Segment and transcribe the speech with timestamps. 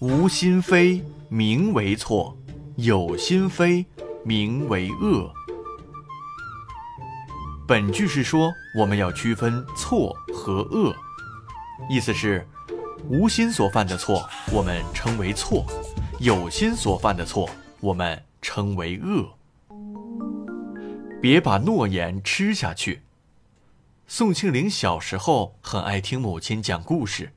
[0.00, 2.36] 无心非名为错，
[2.76, 3.84] 有心非
[4.24, 5.28] 名为恶。
[7.66, 10.94] 本句是说我们要区分错和恶，
[11.90, 12.46] 意思是
[13.08, 15.66] 无心所犯的错我们称为错，
[16.20, 19.28] 有心所犯的错我们称为恶。
[21.20, 23.02] 别把诺言吃下去。
[24.06, 27.32] 宋庆龄小时候很爱听母亲讲故事，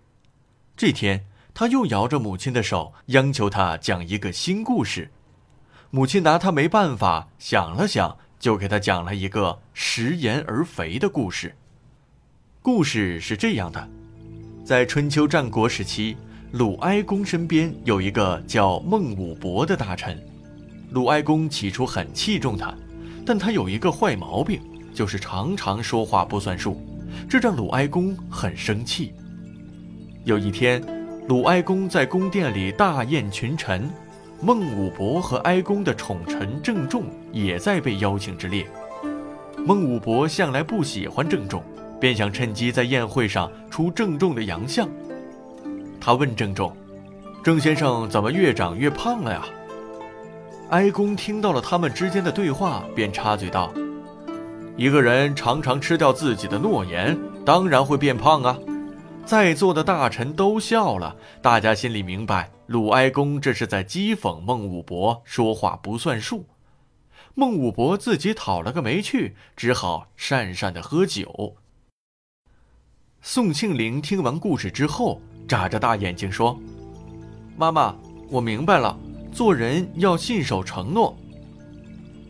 [0.77, 1.25] 这天。
[1.61, 5.11] 他又摇着母亲的手，央求他讲一个新故事。
[5.91, 11.55] 母亲拿他没办法，想了想，就给他讲了一个食言而肥的故事。
[12.63, 13.87] 故事是这样的：
[14.65, 16.17] 在春秋战国时期，
[16.51, 20.19] 鲁哀公身边有一个叫孟武伯的大臣。
[20.89, 22.73] 鲁哀公起初很器重他，
[23.23, 24.59] 但他有一个坏毛病，
[24.95, 26.81] 就是常常说话不算数，
[27.29, 29.13] 这让鲁哀公很生气。
[30.23, 30.81] 有一天。
[31.27, 33.89] 鲁哀公在宫殿里大宴群臣，
[34.41, 38.67] 孟武伯和哀公的宠臣郑重也在被邀请之列。
[39.57, 41.63] 孟武伯向来不喜欢郑重，
[41.99, 44.89] 便想趁机在宴会上出郑重的洋相。
[46.01, 46.75] 他问郑重
[47.43, 49.45] ：“郑先生怎么越长越胖了呀？”
[50.71, 53.71] 哀公听到了他们之间的对话，便插嘴道
[54.75, 58.57] ：“一个人常常吃掉自己的诺言，当然会变胖啊。”
[59.31, 66.45] 在座的大臣都笑了，大家心里明白，鲁哀公这是在讥讽孟武伯说话不算数。
[67.33, 71.55] 孟武伯自己讨了个没趣，只好讪讪的喝酒。
[73.21, 76.59] 宋庆龄听完故事之后，眨着大眼睛说
[77.55, 77.95] ：“妈妈，
[78.29, 78.99] 我明白了，
[79.31, 81.15] 做人要信守承诺。”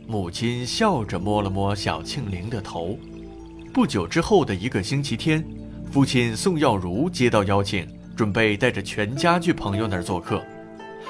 [0.06, 2.96] 母亲笑着摸了摸小庆龄的头。
[3.74, 5.44] 不久之后的一个星期天。
[5.92, 10.42] 父亲宋耀如接到邀请，准备带着全家去朋友那儿做客。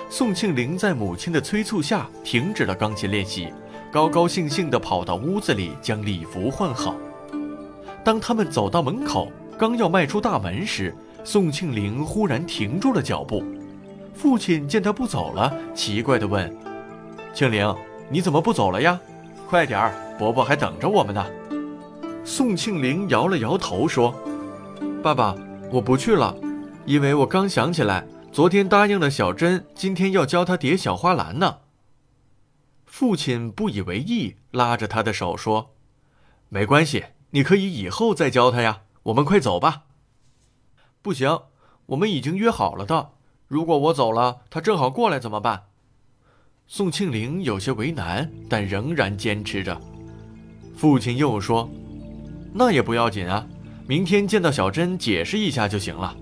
[0.09, 3.53] 宋庆龄在母亲的催促下停止了钢琴练习，
[3.91, 6.95] 高高兴兴地跑到屋子里将礼服换好。
[8.03, 13.43] 当他们走到门口，刚要迈出大门时，宋庆龄忽然停住了脚步。
[14.15, 16.51] 父亲见他不走了，奇怪地问
[17.35, 17.71] ：“庆龄，
[18.09, 18.99] 你怎么不走了呀？
[19.47, 21.23] 快点儿，伯伯还等着我们呢。”
[22.25, 24.11] 宋庆龄摇了摇头说。
[25.01, 25.35] 爸爸，
[25.71, 26.37] 我不去了，
[26.85, 31.57] 因为我刚想起来，昨天答应了小珍，今天要教她叠小花篮呢。
[32.85, 35.73] 父亲不以为意，拉着他的手说
[36.49, 38.81] ：“没关系，你可以以后再教她呀。
[39.03, 39.85] 我们快走吧。”
[41.01, 41.41] 不行，
[41.87, 43.13] 我们已经约好了的。
[43.47, 45.63] 如果我走了，她正好过来怎么办？
[46.67, 49.81] 宋庆龄有些为难，但仍然坚持着。
[50.75, 51.67] 父亲又说
[52.53, 53.47] ：“那也不要紧啊。”
[53.91, 56.15] 明天见到小珍，解释一下就行了。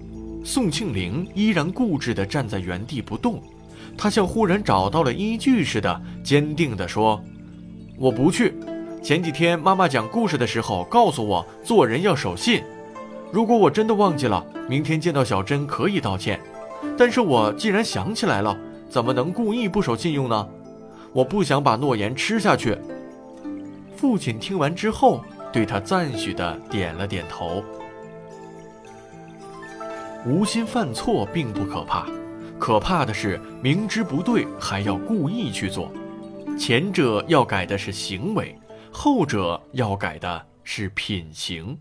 [0.44, 3.40] 宋庆龄依然固执地站在原地不动，
[3.96, 7.24] 他像忽然找到了依据似的，坚定地说
[7.96, 8.56] ：“我不去。
[9.03, 12.63] 前几天妈妈讲故事的时候告诉我，做人要守信。
[13.31, 16.40] 如果我真的忘记了，明天见到小珍可以道歉。
[16.97, 18.57] 但是我既然想起来了，
[18.90, 20.50] 怎么能故意不守信用呢？
[21.13, 22.75] 我不想把诺言吃下去。”
[23.96, 25.24] 父亲听完之后。
[25.52, 27.64] 对他赞许的点了点头。
[30.26, 32.06] 无心犯错并不可怕，
[32.60, 35.92] 可怕的是明知不对还要故意去做。
[36.58, 38.54] 前者要改的是行为，
[38.92, 41.78] 后者要改的是品行。